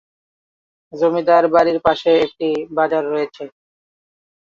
[0.93, 3.43] জমিদার বাড়ির পাশে একটি বাজার রয়েছে।